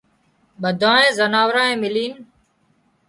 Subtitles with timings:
[0.61, 2.13] ٻڌانئي زنارانئي ملينَ